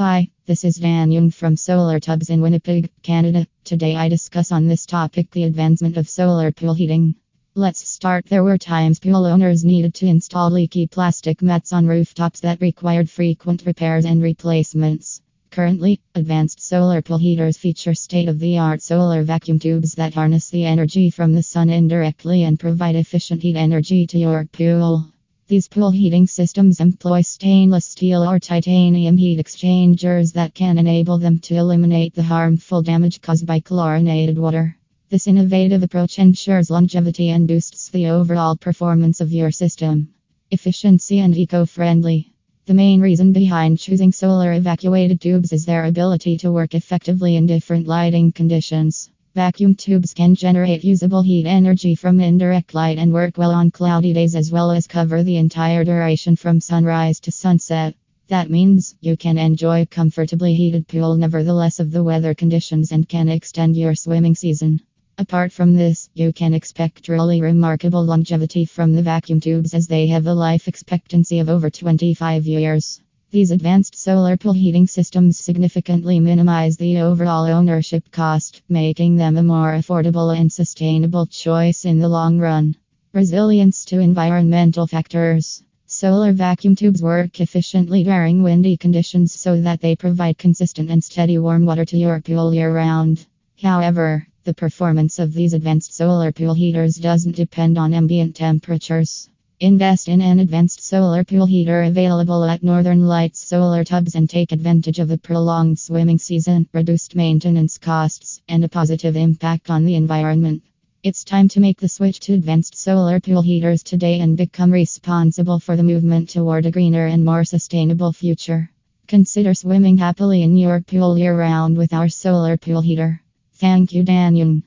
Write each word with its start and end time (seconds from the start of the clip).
Hi, 0.00 0.30
this 0.46 0.64
is 0.64 0.76
Dan 0.76 1.10
Young 1.12 1.30
from 1.30 1.58
Solar 1.58 2.00
Tubs 2.00 2.30
in 2.30 2.40
Winnipeg, 2.40 2.88
Canada. 3.02 3.46
Today 3.64 3.96
I 3.96 4.08
discuss 4.08 4.50
on 4.50 4.66
this 4.66 4.86
topic 4.86 5.30
the 5.30 5.44
advancement 5.44 5.98
of 5.98 6.08
solar 6.08 6.50
pool 6.52 6.72
heating. 6.72 7.16
Let's 7.54 7.86
start. 7.86 8.24
There 8.24 8.42
were 8.42 8.56
times 8.56 8.98
pool 8.98 9.26
owners 9.26 9.62
needed 9.62 9.92
to 9.96 10.06
install 10.06 10.48
leaky 10.50 10.86
plastic 10.86 11.42
mats 11.42 11.74
on 11.74 11.86
rooftops 11.86 12.40
that 12.40 12.62
required 12.62 13.10
frequent 13.10 13.66
repairs 13.66 14.06
and 14.06 14.22
replacements. 14.22 15.20
Currently, 15.50 16.00
advanced 16.14 16.62
solar 16.62 17.02
pool 17.02 17.18
heaters 17.18 17.58
feature 17.58 17.92
state 17.92 18.30
of 18.30 18.38
the 18.38 18.56
art 18.56 18.80
solar 18.80 19.22
vacuum 19.22 19.58
tubes 19.58 19.96
that 19.96 20.14
harness 20.14 20.48
the 20.48 20.64
energy 20.64 21.10
from 21.10 21.34
the 21.34 21.42
sun 21.42 21.68
indirectly 21.68 22.44
and 22.44 22.58
provide 22.58 22.96
efficient 22.96 23.42
heat 23.42 23.56
energy 23.56 24.06
to 24.06 24.18
your 24.18 24.46
pool. 24.46 25.12
These 25.50 25.66
pool 25.66 25.90
heating 25.90 26.28
systems 26.28 26.78
employ 26.78 27.22
stainless 27.22 27.84
steel 27.84 28.22
or 28.22 28.38
titanium 28.38 29.16
heat 29.16 29.40
exchangers 29.40 30.30
that 30.34 30.54
can 30.54 30.78
enable 30.78 31.18
them 31.18 31.40
to 31.40 31.56
eliminate 31.56 32.14
the 32.14 32.22
harmful 32.22 32.82
damage 32.82 33.20
caused 33.20 33.46
by 33.46 33.58
chlorinated 33.58 34.38
water. 34.38 34.76
This 35.08 35.26
innovative 35.26 35.82
approach 35.82 36.20
ensures 36.20 36.70
longevity 36.70 37.30
and 37.30 37.48
boosts 37.48 37.88
the 37.88 38.06
overall 38.06 38.54
performance 38.54 39.20
of 39.20 39.32
your 39.32 39.50
system. 39.50 40.10
Efficiency 40.52 41.18
and 41.18 41.36
eco 41.36 41.66
friendly. 41.66 42.32
The 42.66 42.74
main 42.74 43.00
reason 43.00 43.32
behind 43.32 43.80
choosing 43.80 44.12
solar 44.12 44.52
evacuated 44.52 45.20
tubes 45.20 45.52
is 45.52 45.64
their 45.64 45.86
ability 45.86 46.36
to 46.38 46.52
work 46.52 46.76
effectively 46.76 47.34
in 47.34 47.46
different 47.46 47.88
lighting 47.88 48.30
conditions. 48.30 49.10
Vacuum 49.36 49.76
tubes 49.76 50.12
can 50.12 50.34
generate 50.34 50.82
usable 50.82 51.22
heat 51.22 51.46
energy 51.46 51.94
from 51.94 52.18
indirect 52.18 52.74
light 52.74 52.98
and 52.98 53.12
work 53.12 53.38
well 53.38 53.52
on 53.52 53.70
cloudy 53.70 54.12
days 54.12 54.34
as 54.34 54.50
well 54.50 54.72
as 54.72 54.88
cover 54.88 55.22
the 55.22 55.36
entire 55.36 55.84
duration 55.84 56.34
from 56.34 56.60
sunrise 56.60 57.20
to 57.20 57.30
sunset. 57.30 57.94
That 58.26 58.50
means 58.50 58.96
you 59.00 59.16
can 59.16 59.38
enjoy 59.38 59.82
a 59.82 59.86
comfortably 59.86 60.54
heated 60.54 60.88
pool 60.88 61.14
nevertheless 61.14 61.78
of 61.78 61.92
the 61.92 62.02
weather 62.02 62.34
conditions 62.34 62.90
and 62.90 63.08
can 63.08 63.28
extend 63.28 63.76
your 63.76 63.94
swimming 63.94 64.34
season. 64.34 64.80
Apart 65.16 65.52
from 65.52 65.74
this, 65.74 66.10
you 66.12 66.32
can 66.32 66.52
expect 66.52 67.06
really 67.06 67.40
remarkable 67.40 68.04
longevity 68.04 68.64
from 68.64 68.92
the 68.92 69.02
vacuum 69.02 69.38
tubes 69.38 69.74
as 69.74 69.86
they 69.86 70.08
have 70.08 70.26
a 70.26 70.34
life 70.34 70.66
expectancy 70.66 71.38
of 71.38 71.48
over 71.48 71.70
25 71.70 72.46
years. 72.46 73.00
These 73.32 73.52
advanced 73.52 73.94
solar 73.94 74.36
pool 74.36 74.54
heating 74.54 74.88
systems 74.88 75.38
significantly 75.38 76.18
minimize 76.18 76.76
the 76.76 76.98
overall 76.98 77.46
ownership 77.46 78.10
cost, 78.10 78.60
making 78.68 79.14
them 79.14 79.36
a 79.36 79.42
more 79.44 79.74
affordable 79.74 80.36
and 80.36 80.52
sustainable 80.52 81.26
choice 81.26 81.84
in 81.84 82.00
the 82.00 82.08
long 82.08 82.40
run. 82.40 82.74
Resilience 83.12 83.84
to 83.84 84.00
environmental 84.00 84.88
factors. 84.88 85.62
Solar 85.86 86.32
vacuum 86.32 86.74
tubes 86.74 87.04
work 87.04 87.40
efficiently 87.40 88.02
during 88.02 88.42
windy 88.42 88.76
conditions 88.76 89.32
so 89.32 89.60
that 89.60 89.80
they 89.80 89.94
provide 89.94 90.36
consistent 90.36 90.90
and 90.90 91.04
steady 91.04 91.38
warm 91.38 91.64
water 91.64 91.84
to 91.84 91.96
your 91.96 92.20
pool 92.20 92.52
year 92.52 92.74
round. 92.74 93.24
However, 93.62 94.26
the 94.42 94.54
performance 94.54 95.20
of 95.20 95.32
these 95.32 95.52
advanced 95.52 95.94
solar 95.94 96.32
pool 96.32 96.54
heaters 96.54 96.96
doesn't 96.96 97.36
depend 97.36 97.78
on 97.78 97.94
ambient 97.94 98.34
temperatures. 98.34 99.29
Invest 99.62 100.08
in 100.08 100.22
an 100.22 100.38
advanced 100.38 100.82
solar 100.82 101.22
pool 101.22 101.44
heater 101.44 101.82
available 101.82 102.44
at 102.44 102.62
Northern 102.62 103.06
Lights 103.06 103.46
Solar 103.46 103.84
Tubs 103.84 104.14
and 104.14 104.26
take 104.26 104.52
advantage 104.52 104.98
of 104.98 105.10
a 105.10 105.18
prolonged 105.18 105.78
swimming 105.78 106.16
season, 106.16 106.66
reduced 106.72 107.14
maintenance 107.14 107.76
costs, 107.76 108.40
and 108.48 108.64
a 108.64 108.70
positive 108.70 109.16
impact 109.16 109.68
on 109.68 109.84
the 109.84 109.96
environment. 109.96 110.62
It's 111.02 111.24
time 111.24 111.46
to 111.48 111.60
make 111.60 111.78
the 111.78 111.90
switch 111.90 112.20
to 112.20 112.32
advanced 112.32 112.74
solar 112.74 113.20
pool 113.20 113.42
heaters 113.42 113.82
today 113.82 114.20
and 114.20 114.34
become 114.34 114.70
responsible 114.70 115.60
for 115.60 115.76
the 115.76 115.82
movement 115.82 116.30
toward 116.30 116.64
a 116.64 116.70
greener 116.70 117.04
and 117.04 117.22
more 117.22 117.44
sustainable 117.44 118.14
future. 118.14 118.70
Consider 119.08 119.52
swimming 119.52 119.98
happily 119.98 120.42
in 120.42 120.56
your 120.56 120.80
pool 120.80 121.18
year 121.18 121.38
round 121.38 121.76
with 121.76 121.92
our 121.92 122.08
solar 122.08 122.56
pool 122.56 122.80
heater. 122.80 123.20
Thank 123.56 123.92
you, 123.92 124.04
Dan 124.04 124.36
Young. 124.36 124.62